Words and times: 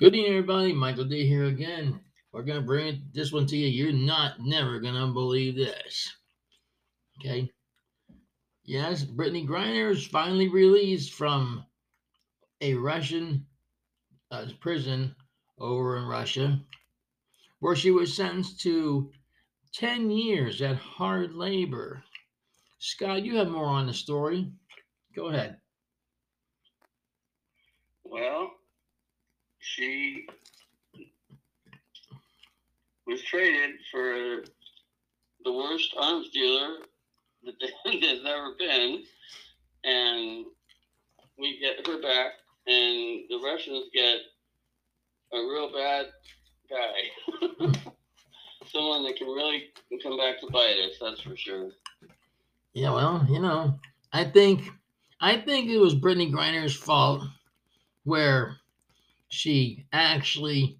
Good 0.00 0.14
evening, 0.14 0.30
everybody. 0.30 0.72
Michael 0.72 1.06
D 1.06 1.26
here 1.26 1.46
again. 1.46 1.98
We're 2.30 2.44
gonna 2.44 2.62
bring 2.62 3.02
this 3.12 3.32
one 3.32 3.46
to 3.46 3.56
you. 3.56 3.66
You're 3.66 3.92
not 3.92 4.38
never 4.38 4.78
gonna 4.78 5.08
believe 5.08 5.56
this. 5.56 6.16
Okay. 7.18 7.50
Yes, 8.62 9.02
Brittney 9.02 9.44
Griner 9.44 9.90
is 9.90 10.06
finally 10.06 10.46
released 10.46 11.14
from 11.14 11.66
a 12.60 12.74
Russian 12.74 13.44
uh, 14.30 14.46
prison 14.60 15.16
over 15.58 15.96
in 15.96 16.04
Russia, 16.04 16.60
where 17.58 17.74
she 17.74 17.90
was 17.90 18.14
sentenced 18.14 18.60
to 18.60 19.10
10 19.74 20.12
years 20.12 20.62
at 20.62 20.76
hard 20.76 21.34
labor. 21.34 22.04
Scott, 22.78 23.24
you 23.24 23.34
have 23.38 23.48
more 23.48 23.66
on 23.66 23.88
the 23.88 23.94
story. 23.94 24.52
Go 25.16 25.30
ahead. 25.30 25.56
Well, 28.04 28.52
she 29.74 30.26
was 33.06 33.22
traded 33.22 33.76
for 33.90 34.44
the 35.44 35.52
worst 35.52 35.94
arms 35.98 36.28
dealer 36.30 36.76
that 37.44 37.54
there's 37.84 38.24
ever 38.26 38.54
been, 38.58 39.02
and 39.84 40.46
we 41.38 41.58
get 41.60 41.86
her 41.86 42.00
back, 42.02 42.32
and 42.66 43.24
the 43.28 43.40
Russians 43.42 43.86
get 43.92 44.20
a 45.32 45.38
real 45.38 45.72
bad 45.72 46.06
guy, 46.68 47.46
someone 48.66 49.04
that 49.04 49.16
can 49.16 49.28
really 49.28 49.64
come 50.02 50.16
back 50.18 50.40
to 50.40 50.50
bite 50.50 50.78
us. 50.78 50.96
That's 51.00 51.20
for 51.20 51.36
sure. 51.36 51.70
Yeah, 52.74 52.92
well, 52.94 53.26
you 53.28 53.40
know, 53.40 53.78
I 54.12 54.24
think 54.24 54.70
I 55.20 55.36
think 55.36 55.68
it 55.70 55.78
was 55.78 55.94
Brittney 55.94 56.30
Griner's 56.30 56.76
fault 56.76 57.22
where 58.04 58.56
she 59.28 59.86
actually 59.92 60.78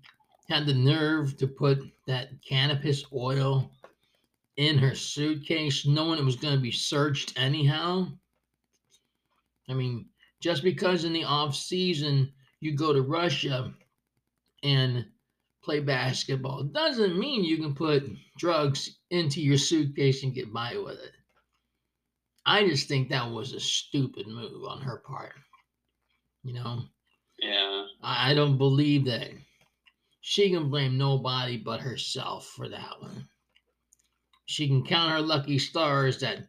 had 0.48 0.66
the 0.66 0.74
nerve 0.74 1.36
to 1.36 1.46
put 1.46 1.78
that 2.06 2.30
cannabis 2.42 3.04
oil 3.12 3.70
in 4.56 4.78
her 4.78 4.94
suitcase, 4.94 5.86
knowing 5.86 6.18
it 6.18 6.24
was 6.24 6.36
going 6.36 6.54
to 6.54 6.60
be 6.60 6.72
searched 6.72 7.38
anyhow. 7.38 8.08
I 9.68 9.74
mean, 9.74 10.06
just 10.40 10.62
because 10.62 11.04
in 11.04 11.12
the 11.12 11.24
off 11.24 11.54
season 11.54 12.32
you 12.60 12.74
go 12.74 12.92
to 12.92 13.02
Russia 13.02 13.72
and 14.62 15.06
play 15.62 15.80
basketball 15.80 16.64
doesn't 16.64 17.18
mean 17.18 17.44
you 17.44 17.58
can 17.58 17.74
put 17.74 18.10
drugs 18.38 18.98
into 19.10 19.40
your 19.40 19.58
suitcase 19.58 20.22
and 20.22 20.34
get 20.34 20.52
by 20.52 20.76
with 20.76 20.98
it. 20.98 21.12
I 22.46 22.66
just 22.66 22.88
think 22.88 23.10
that 23.10 23.30
was 23.30 23.52
a 23.52 23.60
stupid 23.60 24.26
move 24.26 24.64
on 24.66 24.80
her 24.80 25.02
part. 25.06 25.34
You 26.42 26.54
know? 26.54 26.82
Yeah. 27.38 27.86
I, 28.02 28.30
I 28.30 28.34
don't 28.34 28.58
believe 28.58 29.04
that 29.06 29.30
she 30.20 30.50
can 30.50 30.70
blame 30.70 30.98
nobody 30.98 31.56
but 31.56 31.80
herself 31.80 32.46
for 32.46 32.68
that 32.68 33.00
one. 33.00 33.28
She 34.46 34.66
can 34.66 34.84
count 34.84 35.12
her 35.12 35.20
lucky 35.20 35.58
stars 35.58 36.20
that 36.20 36.46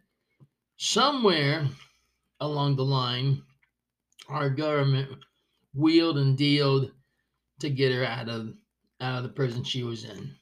somewhere 0.78 1.67
along 2.40 2.76
the 2.76 2.86
line, 2.86 3.42
our 4.30 4.50
government 4.50 5.10
wheeled 5.73 6.17
and 6.17 6.38
dealed 6.38 6.92
to 7.60 7.70
get 7.70 7.94
her 7.94 8.06
out 8.06 8.30
of 8.30 8.54
out 9.02 9.17
of 9.17 9.23
the 9.23 9.30
prison 9.30 9.64
she 9.64 9.84
was 9.84 10.04
in. 10.04 10.36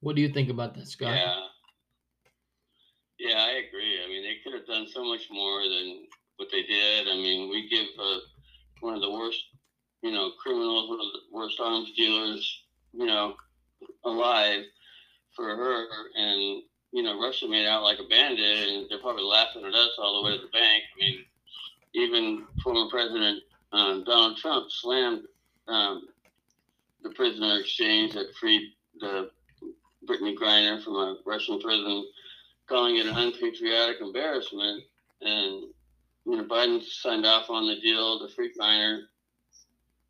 What 0.00 0.14
do 0.14 0.22
you 0.22 0.28
think 0.28 0.48
about 0.48 0.74
that, 0.74 0.86
Scott? 0.86 1.14
Yeah. 1.14 1.46
Yeah, 3.18 3.36
I 3.36 3.62
agree. 3.66 3.98
I 4.04 4.08
mean, 4.08 4.22
they 4.22 4.36
could 4.44 4.56
have 4.56 4.66
done 4.66 4.86
so 4.92 5.04
much 5.04 5.22
more 5.30 5.62
than 5.62 6.06
what 6.36 6.48
they 6.52 6.62
did. 6.62 7.08
I 7.08 7.14
mean, 7.16 7.50
we 7.50 7.68
give 7.68 7.86
uh, 7.98 8.18
one 8.80 8.94
of 8.94 9.00
the 9.00 9.10
worst, 9.10 9.42
you 10.02 10.12
know, 10.12 10.30
criminals, 10.42 10.88
one 10.88 11.00
of 11.00 11.12
the 11.12 11.20
worst 11.32 11.60
arms 11.60 11.92
dealers, 11.96 12.62
you 12.92 13.06
know, 13.06 13.34
alive 14.04 14.64
for 15.34 15.56
her, 15.56 15.86
and 16.16 16.62
you 16.92 17.02
know, 17.02 17.20
Russia 17.20 17.46
made 17.46 17.66
out 17.66 17.82
like 17.82 17.98
a 17.98 18.08
bandit, 18.08 18.68
and 18.68 18.86
they're 18.88 18.98
probably 18.98 19.24
laughing 19.24 19.64
at 19.64 19.74
us 19.74 19.90
all 19.98 20.22
the 20.22 20.28
way 20.28 20.36
to 20.36 20.42
the 20.42 20.50
bank. 20.50 20.82
I 20.96 20.98
mean, 20.98 21.24
even 21.94 22.46
former 22.62 22.88
President 22.90 23.42
um, 23.72 24.04
Donald 24.04 24.38
Trump 24.38 24.70
slammed 24.70 25.24
um, 25.66 26.08
the 27.02 27.10
prisoner 27.10 27.58
exchange 27.58 28.14
that 28.14 28.34
freed 28.40 28.72
the 29.00 29.30
Brittney 30.08 30.34
Griner 30.34 30.82
from 30.82 30.94
a 30.94 31.16
Russian 31.26 31.60
prison 31.60 32.06
calling 32.68 32.96
it 32.96 33.06
an 33.06 33.16
unpatriotic 33.16 34.00
embarrassment. 34.00 34.84
And 35.20 35.64
you 36.28 36.36
know, 36.36 36.44
Biden 36.44 36.82
signed 36.84 37.24
off 37.24 37.48
on 37.48 37.66
the 37.66 37.80
deal 37.80 38.18
the 38.18 38.28
free 38.28 38.52
Griner. 38.52 39.04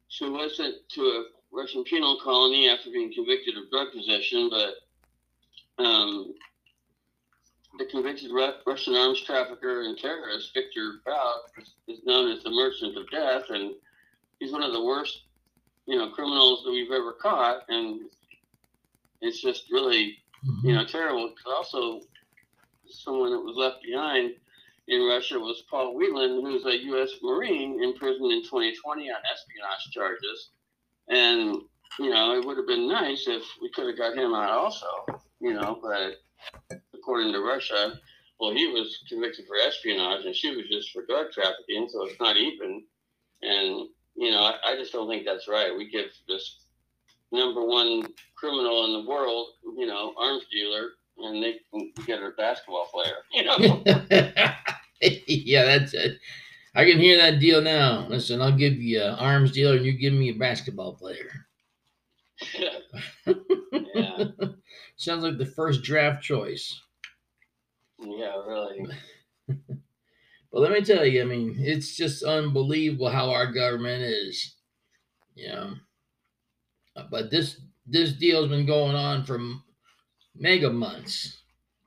She 0.09 0.29
was 0.29 0.57
sent 0.57 0.75
to 0.95 1.01
a 1.01 1.25
Russian 1.53 1.85
penal 1.85 2.19
colony 2.23 2.69
after 2.69 2.91
being 2.91 3.13
convicted 3.15 3.57
of 3.57 3.71
drug 3.71 3.93
possession, 3.93 4.51
but 4.51 5.85
um, 5.85 6.35
the 7.79 7.85
convicted 7.85 8.33
Russian 8.67 8.97
arms 8.97 9.21
trafficker 9.21 9.83
and 9.83 9.97
terrorist 9.97 10.53
Viktor 10.55 10.95
Bout 11.07 11.67
is 11.87 12.01
known 12.05 12.33
as 12.33 12.43
the 12.43 12.51
Merchant 12.51 12.97
of 12.99 13.09
Death, 13.11 13.45
and 13.51 13.75
he's 14.41 14.53
one 14.53 14.65
of 14.65 14.73
the 14.73 14.85
worst, 14.85 15.23
you 15.87 15.97
know, 15.97 16.11
criminals 16.11 16.65
that 16.65 16.73
we've 16.73 16.91
ever 16.91 17.13
caught, 17.13 17.63
and 17.69 18.01
it's 19.21 19.41
just 19.41 19.71
really, 19.71 20.19
you 20.65 20.75
know, 20.75 20.85
terrible. 20.85 21.33
Also, 21.47 22.01
someone 22.89 23.31
that 23.31 23.39
was 23.39 23.57
left 23.57 23.85
behind 23.85 24.33
in 24.89 25.07
Russia 25.07 25.39
was 25.39 25.63
Paul 25.71 25.95
Whelan, 25.95 26.43
who's 26.43 26.65
a 26.65 26.85
U.S. 26.85 27.11
Marine 27.23 27.83
imprisoned 27.83 28.33
in 28.33 28.43
2020 28.43 29.11
on 29.11 29.17
espionage 29.31 29.91
charges. 29.93 30.51
And, 31.09 31.61
you 31.99 32.11
know, 32.11 32.35
it 32.35 32.45
would 32.45 32.57
have 32.57 32.67
been 32.67 32.89
nice 32.89 33.29
if 33.29 33.43
we 33.61 33.71
could 33.71 33.87
have 33.87 33.99
got 33.99 34.17
him 34.17 34.35
out 34.35 34.51
also, 34.51 34.87
you 35.41 35.53
know, 35.53 35.79
but 35.83 36.17
according 36.95 37.33
to 37.33 37.41
Russia, 37.41 38.01
well, 38.41 38.53
he 38.53 38.67
was 38.69 38.99
convicted 39.09 39.47
for 39.47 39.57
espionage 39.57 40.25
and 40.25 40.35
she 40.35 40.57
was 40.57 40.67
just 40.71 40.91
for 40.91 41.05
drug 41.07 41.33
trafficking, 41.33 41.89
so 41.91 42.07
it's 42.07 42.21
not 42.21 42.37
even. 42.37 42.83
And, 43.43 43.89
you 44.17 44.31
know, 44.31 44.41
I, 44.41 44.55
I 44.65 44.77
just 44.77 44.93
don't 44.93 45.09
think 45.09 45.25
that's 45.25 45.49
right. 45.49 45.77
We 45.77 45.91
give 45.91 46.07
this 46.27 46.61
number 47.31 47.65
one 47.65 48.07
criminal 48.37 48.87
in 48.87 48.93
the 48.93 49.09
world, 49.09 49.49
you 49.77 49.87
know, 49.87 50.15
arms 50.19 50.45
dealer, 50.51 50.93
and 51.19 51.43
they 51.43 51.61
can 51.71 51.93
get 52.07 52.23
a 52.23 52.31
basketball 52.37 52.89
player. 52.93 53.17
You 53.33 53.45
know. 53.45 54.55
yeah, 55.27 55.65
that's 55.65 55.95
it. 55.95 56.19
I 56.75 56.85
can 56.85 56.99
hear 56.99 57.17
that 57.19 57.41
deal 57.41 57.61
now. 57.61 58.07
Listen, 58.09 58.41
I'll 58.41 58.57
give 58.57 58.75
you 58.75 59.03
an 59.03 59.15
arms 59.15 59.53
dealer, 59.53 59.77
and 59.77 59.85
you 59.87 59.93
give 59.93 60.13
me 60.13 60.31
a 60.31 60.35
basketball 60.35 60.95
player. 60.95 61.47
yeah. 62.55 62.79
Sounds 64.97 65.23
like 65.23 65.39
the 65.39 65.47
first 65.47 65.83
draft 65.83 66.23
choice. 66.23 66.81
Yeah, 68.01 68.37
really. 68.47 68.87
but 69.49 70.61
let 70.61 70.73
me 70.73 70.83
tell 70.83 71.05
you, 71.05 71.23
I 71.23 71.25
mean, 71.25 71.57
it's 71.59 71.97
just 71.97 72.23
unbelievable 72.23 73.09
how 73.09 73.31
our 73.31 73.51
government 73.53 74.03
is. 74.03 74.57
You 75.35 75.49
know. 75.49 75.75
But 77.11 77.31
this 77.31 77.61
this 77.87 78.13
deal's 78.13 78.49
been 78.49 78.67
going 78.67 78.97
on 78.97 79.25
for 79.25 79.41
mega 80.35 80.71
months 80.71 81.43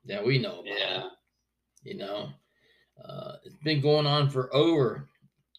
that 0.06 0.26
we 0.26 0.38
know 0.38 0.62
about. 0.62 0.66
Yeah. 0.66 1.04
You 1.84 1.98
know, 1.98 2.30
been 3.64 3.82
going 3.82 4.06
on 4.08 4.30
for 4.30 4.54
over 4.56 5.08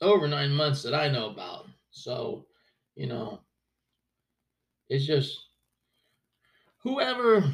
over 0.00 0.26
nine 0.26 0.52
months 0.52 0.82
that 0.82 0.94
I 0.94 1.08
know 1.08 1.30
about. 1.30 1.66
So, 1.90 2.46
you 2.96 3.06
know, 3.06 3.40
it's 4.88 5.06
just 5.06 5.46
whoever 6.82 7.44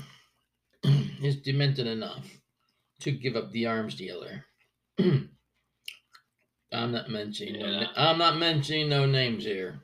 is 1.22 1.36
demented 1.36 1.86
enough 1.86 2.26
to 3.00 3.12
give 3.12 3.36
up 3.36 3.53
the 3.53 3.66
arms 3.66 3.94
dealer. 3.94 4.44
I'm 6.72 6.92
not 6.92 7.10
mentioning. 7.10 7.60
Yeah. 7.60 7.80
No, 7.80 7.86
I'm 7.97 8.19
not 8.19 8.38
mentioning 8.38 8.88
no 8.88 9.06
names 9.06 9.44
here. 9.44 9.80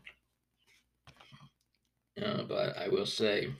Uh, 2.20 2.43
but 2.44 2.76
I 2.78 2.88
will 2.88 3.06
say, 3.06 3.52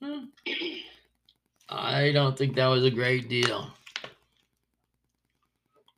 I 1.68 2.12
don't 2.12 2.36
think 2.36 2.56
that 2.56 2.66
was 2.68 2.84
a 2.84 2.90
great 2.90 3.28
deal. 3.28 3.70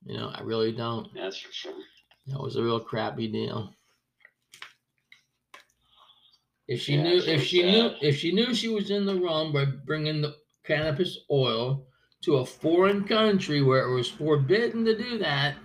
You 0.07 0.17
know, 0.17 0.29
I 0.29 0.41
really 0.43 0.73
don't. 0.73 1.13
That's 1.15 1.39
for 1.39 1.53
sure. 1.53 1.75
That 2.29 2.41
was 2.41 2.57
a 2.57 2.63
real 2.63 2.81
crappy 2.81 3.27
deal. 3.29 3.75
If 6.69 6.81
she 6.81 6.97
Yeah, 6.97 7.03
knew, 7.03 7.19
if 7.19 7.45
she 7.45 7.63
knew, 7.63 7.91
if 8.01 8.17
she 8.17 8.33
knew 8.33 8.55
she 8.55 8.69
was 8.69 8.91
in 8.91 9.05
the 9.07 9.17
wrong 9.17 9.53
by 9.53 9.65
bringing 9.65 10.21
the 10.23 10.37
cannabis 10.65 11.19
oil 11.31 11.87
to 12.23 12.37
a 12.37 12.47
foreign 12.47 13.05
country 13.05 13.63
where 13.63 13.89
it 13.89 13.95
was 13.95 14.11
forbidden 14.11 14.85
to 14.85 14.97
do 14.97 15.19
that, 15.19 15.57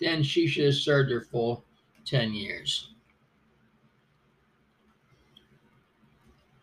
then 0.00 0.22
she 0.22 0.46
should 0.46 0.64
have 0.66 0.74
served 0.74 1.10
her 1.10 1.20
full 1.20 1.64
ten 2.04 2.32
years. 2.32 2.92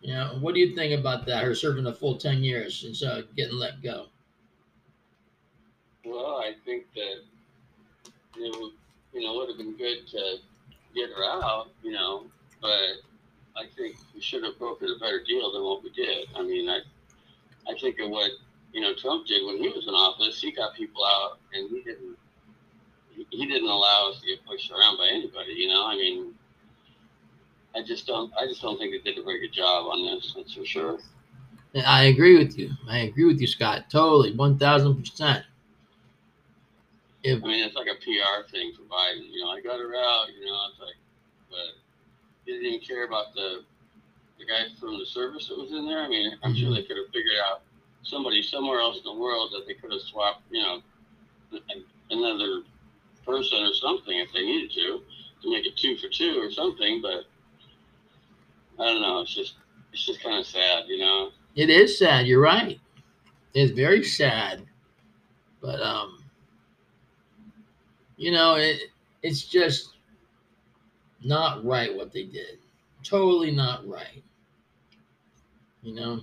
You 0.01 0.13
know, 0.13 0.37
what 0.39 0.53
do 0.53 0.61
you 0.61 0.75
think 0.75 0.97
about 0.97 1.25
that? 1.25 1.43
Her 1.43 1.55
serving 1.55 1.87
a 1.87 1.93
full 1.93 2.17
ten 2.17 2.43
years 2.43 2.83
instead 2.83 3.17
of 3.19 3.25
uh, 3.25 3.27
getting 3.35 3.57
let 3.57 3.81
go. 3.81 4.09
Well, 6.05 6.37
I 6.37 6.53
think 6.65 6.85
that 6.93 7.21
it 8.37 8.59
would, 8.59 8.71
you 9.13 9.21
know, 9.21 9.35
would 9.35 9.49
have 9.49 9.57
been 9.57 9.77
good 9.77 10.07
to 10.11 10.37
get 10.93 11.09
her 11.09 11.23
out, 11.23 11.69
you 11.83 11.91
know, 11.91 12.25
but 12.61 13.01
I 13.57 13.65
think 13.75 13.97
we 14.13 14.21
should 14.21 14.43
have 14.43 14.59
broken 14.59 14.89
a 14.95 14.99
better 14.99 15.21
deal 15.25 15.51
than 15.51 15.63
what 15.63 15.83
we 15.83 15.89
did. 15.91 16.27
I 16.35 16.43
mean, 16.43 16.69
I 16.69 16.79
I 17.67 17.77
think 17.79 17.99
of 17.99 18.09
what 18.09 18.31
you 18.73 18.81
know 18.81 18.93
Trump 18.93 19.27
did 19.27 19.45
when 19.45 19.57
he 19.57 19.69
was 19.69 19.87
in 19.87 19.93
office. 19.93 20.41
He 20.41 20.51
got 20.51 20.75
people 20.75 21.03
out, 21.05 21.39
and 21.53 21.69
he 21.69 21.81
didn't 21.81 22.17
he 23.29 23.45
didn't 23.45 23.69
allow 23.69 24.11
us 24.11 24.19
to 24.21 24.27
get 24.27 24.45
pushed 24.45 24.71
around 24.71 24.97
by 24.97 25.07
anybody. 25.07 25.53
You 25.53 25.69
know, 25.69 25.85
I 25.87 25.95
mean, 25.95 26.33
I 27.75 27.81
just 27.81 28.05
don't 28.07 28.31
I 28.39 28.45
just 28.45 28.61
don't 28.61 28.77
think 28.77 28.91
they 28.91 29.11
did 29.11 29.19
a 29.19 29.23
very 29.23 29.39
good 29.39 29.53
job 29.53 29.85
on 29.87 30.05
this. 30.05 30.33
That's 30.35 30.53
for 30.53 30.65
sure. 30.65 30.99
I 31.85 32.05
agree 32.05 32.37
with 32.37 32.57
you. 32.57 32.71
I 32.89 32.99
agree 32.99 33.25
with 33.25 33.39
you, 33.39 33.47
Scott. 33.47 33.89
Totally, 33.89 34.33
one 34.33 34.57
thousand 34.57 34.95
percent. 34.99 35.45
If 37.25 37.43
I 37.43 37.47
mean, 37.47 37.63
it's 37.65 37.75
like 37.75 37.87
a 37.87 37.97
PR 37.97 38.47
thing 38.51 38.71
for 38.77 38.83
Biden. 38.83 39.25
You 39.31 39.43
know, 39.43 39.49
I 39.49 39.61
got 39.61 39.79
her 39.79 39.95
out. 39.95 40.27
You 40.29 40.45
know, 40.45 40.59
it's 40.69 40.79
like, 40.79 40.95
but 41.49 41.73
he 42.45 42.53
didn't 42.53 42.67
even 42.67 42.79
care 42.85 43.05
about 43.05 43.33
the 43.33 43.63
the 44.37 44.45
guy 44.45 44.67
from 44.79 44.99
the 44.99 45.05
service 45.05 45.47
that 45.47 45.57
was 45.57 45.71
in 45.71 45.87
there. 45.87 46.01
I 46.01 46.07
mean, 46.07 46.37
I'm 46.43 46.51
mm-hmm. 46.51 46.59
sure 46.61 46.73
they 46.73 46.83
could 46.83 46.97
have 46.97 47.07
figured 47.07 47.41
out 47.49 47.61
somebody 48.03 48.43
somewhere 48.43 48.79
else 48.79 48.97
in 48.97 49.03
the 49.03 49.19
world 49.19 49.51
that 49.53 49.65
they 49.65 49.73
could 49.73 49.91
have 49.91 50.01
swapped. 50.01 50.43
You 50.51 50.61
know, 50.61 50.81
another 52.11 52.61
person 53.25 53.63
or 53.63 53.73
something 53.73 54.19
if 54.19 54.31
they 54.31 54.41
needed 54.41 54.71
to 54.73 55.01
to 55.41 55.51
make 55.51 55.65
it 55.65 55.75
two 55.77 55.97
for 55.97 56.09
two 56.09 56.39
or 56.39 56.51
something. 56.51 57.01
But 57.01 57.25
I 58.79 58.85
don't 58.85 59.01
know. 59.01 59.21
It's 59.21 59.33
just 59.33 59.55
it's 59.93 60.05
just 60.05 60.21
kind 60.21 60.37
of 60.37 60.45
sad, 60.45 60.83
you 60.87 60.99
know. 60.99 61.31
It 61.55 61.69
is 61.69 61.97
sad. 61.97 62.27
You're 62.27 62.41
right. 62.41 62.79
It's 63.53 63.71
very 63.71 64.03
sad, 64.03 64.63
but 65.61 65.81
um, 65.81 66.24
you 68.17 68.31
know, 68.31 68.55
it 68.55 68.79
it's 69.23 69.43
just 69.43 69.95
not 71.23 71.65
right 71.65 71.95
what 71.95 72.13
they 72.13 72.23
did. 72.23 72.59
Totally 73.03 73.51
not 73.51 73.87
right. 73.87 74.23
You 75.81 75.95
know. 75.95 76.21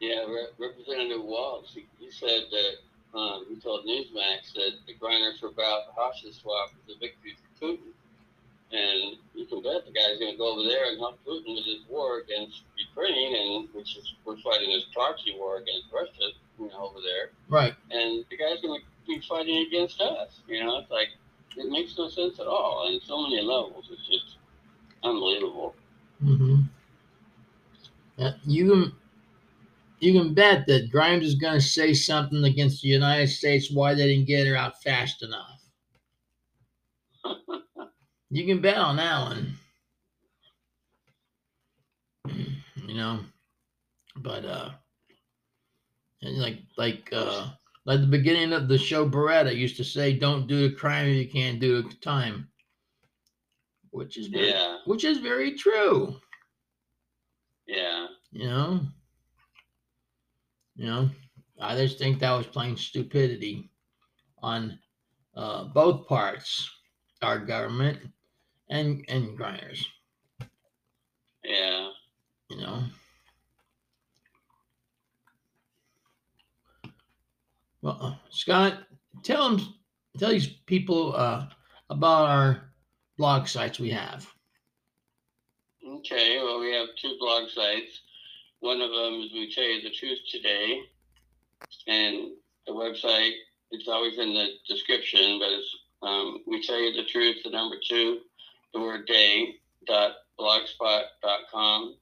Yeah, 0.00 0.24
Re- 0.26 0.54
Representative 0.58 1.24
Waltz, 1.24 1.74
he, 1.74 1.86
he 1.98 2.10
said 2.10 2.44
that 2.50 3.18
um, 3.18 3.46
he 3.48 3.56
told 3.56 3.84
Newsmax 3.84 4.54
that 4.54 4.72
the 4.86 4.94
grinders 4.94 5.42
were 5.42 5.48
about 5.48 5.86
the 5.88 5.92
hostage 6.00 6.40
swap 6.40 6.70
a 6.88 6.98
victory 6.98 7.36
for 7.36 7.66
Putin. 7.66 7.92
And 8.70 9.16
you 9.34 9.46
can 9.46 9.62
bet 9.62 9.86
the 9.86 9.92
guy's 9.92 10.20
going 10.20 10.32
to 10.32 10.38
go 10.38 10.52
over 10.52 10.68
there 10.68 10.90
and 10.90 10.98
help 10.98 11.18
Putin 11.26 11.56
with 11.56 11.64
his 11.64 11.88
war 11.88 12.20
against 12.20 12.62
Ukraine, 12.76 13.34
and 13.34 13.68
which 13.72 13.96
is 13.96 14.12
we're 14.26 14.36
fighting 14.36 14.70
this 14.70 14.84
proxy 14.92 15.34
war 15.38 15.56
against 15.56 15.88
Russia, 15.92 16.36
you 16.60 16.68
know, 16.68 16.92
over 16.92 17.00
there. 17.00 17.32
Right. 17.48 17.74
And 17.90 18.24
the 18.28 18.36
guy's 18.36 18.60
going 18.60 18.78
to 18.78 18.86
be 19.08 19.20
fighting 19.28 19.66
against 19.66 20.00
us. 20.00 20.40
You 20.46 20.64
know, 20.64 20.78
it's 20.78 20.90
like 20.90 21.08
it 21.56 21.70
makes 21.70 21.98
no 21.98 22.08
sense 22.08 22.38
at 22.38 22.46
all, 22.46 22.86
and 22.88 23.00
so 23.02 23.22
many 23.22 23.40
levels. 23.42 23.88
It's 23.90 24.06
just 24.06 24.36
unbelievable. 25.02 25.74
Mm-hmm. 26.22 26.60
Yeah, 28.18 28.32
you 28.44 28.70
can 28.70 28.92
you 30.00 30.12
can 30.20 30.34
bet 30.34 30.66
that 30.66 30.90
Grimes 30.90 31.24
is 31.24 31.34
going 31.34 31.54
to 31.54 31.60
say 31.60 31.92
something 31.94 32.44
against 32.44 32.82
the 32.82 32.88
United 32.88 33.28
States 33.28 33.72
why 33.72 33.94
they 33.94 34.06
didn't 34.06 34.28
get 34.28 34.46
her 34.46 34.56
out 34.56 34.80
fast 34.82 35.22
enough. 35.22 35.60
You 38.30 38.44
can 38.44 38.60
bet 38.60 38.76
on 38.76 38.96
that 38.96 39.22
one. 39.22 39.54
You 42.86 42.94
know, 42.94 43.20
but 44.16 44.44
uh, 44.44 44.70
and 46.20 46.38
like 46.38 46.58
like 46.76 47.08
uh, 47.10 47.46
like 47.88 48.02
the 48.02 48.06
beginning 48.06 48.52
of 48.52 48.68
the 48.68 48.76
show, 48.76 49.08
Baretta 49.08 49.56
used 49.56 49.78
to 49.78 49.84
say, 49.84 50.12
"Don't 50.12 50.46
do 50.46 50.68
the 50.68 50.74
crime 50.76 51.06
if 51.06 51.16
you 51.16 51.26
can't 51.26 51.58
do 51.58 51.80
the 51.80 51.94
time," 51.94 52.50
which 53.92 54.18
is 54.18 54.26
very, 54.26 54.50
yeah, 54.50 54.80
which 54.84 55.04
is 55.04 55.16
very 55.16 55.54
true. 55.54 56.14
Yeah, 57.66 58.08
you 58.30 58.44
know, 58.44 58.80
you 60.76 60.84
know, 60.84 61.08
I 61.58 61.76
just 61.76 61.96
think 61.96 62.18
that 62.18 62.36
was 62.36 62.46
plain 62.46 62.76
stupidity 62.76 63.70
on 64.42 64.78
uh, 65.34 65.64
both 65.64 66.06
parts, 66.06 66.70
our 67.22 67.38
government 67.38 68.00
and 68.68 69.02
and 69.08 69.34
grinders. 69.34 69.82
Yeah. 71.42 71.88
You 72.50 72.58
know. 72.58 72.84
Well, 77.88 77.98
uh, 78.02 78.14
Scott, 78.28 78.80
tell 79.22 79.48
them, 79.48 79.74
tell 80.18 80.28
these 80.28 80.46
people 80.46 81.16
uh, 81.16 81.46
about 81.88 82.28
our 82.28 82.70
blog 83.16 83.46
sites 83.46 83.80
we 83.80 83.88
have. 83.88 84.30
Okay, 85.82 86.36
well, 86.36 86.60
we 86.60 86.70
have 86.74 86.88
two 87.00 87.16
blog 87.18 87.48
sites. 87.48 88.02
One 88.60 88.82
of 88.82 88.90
them 88.90 89.22
is 89.22 89.32
We 89.32 89.50
Tell 89.54 89.64
You 89.64 89.80
the 89.80 89.90
Truth 89.90 90.18
Today, 90.30 90.82
and 91.86 92.32
the 92.66 92.74
website, 92.74 93.32
it's 93.70 93.88
always 93.88 94.18
in 94.18 94.34
the 94.34 94.48
description, 94.68 95.38
but 95.38 95.48
it's 95.48 95.74
um, 96.02 96.42
We 96.46 96.60
Tell 96.60 96.78
You 96.78 96.92
the 96.92 97.08
Truth, 97.08 97.38
the 97.42 97.50
number 97.50 97.76
two, 97.88 98.18
the 98.74 98.80
word 98.80 99.06
day 99.06 99.54
dot 99.86 100.12
blogspot 100.38 101.04
dot 101.22 101.40
com, 101.50 101.94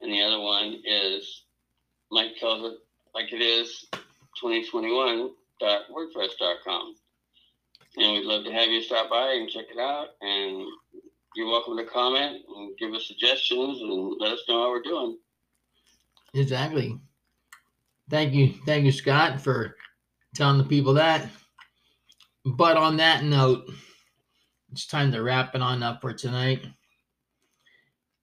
and 0.00 0.10
the 0.10 0.22
other 0.22 0.40
one 0.40 0.80
is 0.86 1.42
Mike 2.10 2.38
tells 2.40 2.72
it 2.72 2.78
like 3.14 3.34
it 3.34 3.42
is 3.42 3.84
2021 4.40 5.30
dot 5.60 5.82
wordpress 5.90 6.30
dot 6.38 6.56
com. 6.64 6.94
And 7.96 8.12
we'd 8.12 8.26
love 8.26 8.44
to 8.44 8.52
have 8.52 8.68
you 8.68 8.82
stop 8.82 9.08
by 9.08 9.32
and 9.32 9.48
check 9.48 9.66
it 9.70 9.78
out. 9.78 10.08
And 10.20 10.66
you're 11.34 11.48
welcome 11.48 11.76
to 11.76 11.84
comment 11.84 12.42
and 12.56 12.76
give 12.78 12.92
us 12.92 13.06
suggestions 13.06 13.80
and 13.80 14.16
let 14.18 14.32
us 14.32 14.42
know 14.48 14.62
how 14.62 14.70
we're 14.70 14.82
doing. 14.82 15.18
Exactly. 16.34 16.98
Thank 18.10 18.34
you. 18.34 18.54
Thank 18.66 18.84
you, 18.84 18.92
Scott, 18.92 19.40
for 19.40 19.76
telling 20.34 20.58
the 20.58 20.64
people 20.64 20.94
that. 20.94 21.28
But 22.44 22.76
on 22.76 22.98
that 22.98 23.24
note, 23.24 23.64
it's 24.70 24.86
time 24.86 25.10
to 25.12 25.22
wrap 25.22 25.54
it 25.54 25.62
on 25.62 25.82
up 25.82 26.00
for 26.00 26.12
tonight. 26.12 26.64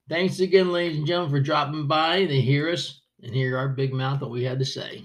Thanks 0.09 0.39
again, 0.39 0.71
ladies 0.71 0.97
and 0.97 1.07
gentlemen, 1.07 1.31
for 1.31 1.39
dropping 1.39 1.87
by 1.87 2.25
to 2.25 2.41
hear 2.41 2.69
us 2.69 3.01
and 3.23 3.33
hear 3.33 3.57
our 3.57 3.69
big 3.69 3.93
mouth 3.93 4.21
what 4.21 4.31
we 4.31 4.43
had 4.43 4.59
to 4.59 4.65
say. 4.65 5.03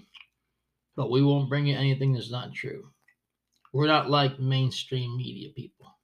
But 0.99 1.13
we 1.13 1.23
won't 1.23 1.49
bring 1.49 1.65
you 1.65 1.77
anything 1.77 2.13
that's 2.13 2.33
not 2.33 2.53
true. 2.53 2.91
We're 3.73 3.87
not 3.87 4.11
like 4.11 4.41
mainstream 4.41 5.17
media 5.17 5.51
people. 5.55 5.95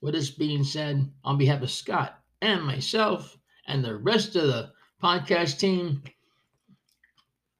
With 0.00 0.14
this 0.14 0.30
being 0.30 0.62
said, 0.62 1.10
on 1.24 1.38
behalf 1.38 1.60
of 1.60 1.70
Scott 1.72 2.20
and 2.40 2.62
myself 2.62 3.36
and 3.66 3.84
the 3.84 3.96
rest 3.96 4.36
of 4.36 4.46
the 4.46 4.70
podcast 5.02 5.58
team, 5.58 6.04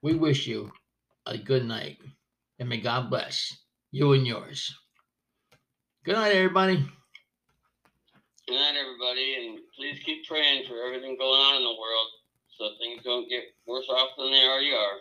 we 0.03 0.15
wish 0.15 0.47
you 0.47 0.71
a 1.27 1.37
good 1.37 1.65
night 1.65 1.99
and 2.61 2.69
may 2.69 2.81
God 2.81 3.11
bless 3.11 3.53
you 3.91 4.13
and 4.13 4.25
yours. 4.25 4.73
Good 6.05 6.15
night, 6.15 6.33
everybody. 6.33 6.77
Good 8.47 8.55
night, 8.55 8.77
everybody, 8.81 9.35
and 9.49 9.59
please 9.75 10.01
keep 10.05 10.29
praying 10.29 10.63
for 10.69 10.81
everything 10.87 11.17
going 11.19 11.41
on 11.41 11.57
in 11.57 11.63
the 11.65 11.71
world 11.71 12.07
so 12.57 12.69
things 12.79 13.03
don't 13.03 13.29
get 13.29 13.43
worse 13.67 13.89
off 13.91 14.11
than 14.17 14.31
they 14.31 14.45
already 14.47 14.71
are. 14.71 15.01